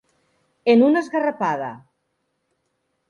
En 0.73 0.81
una 0.87 1.03
esgarrapada. 1.05 1.71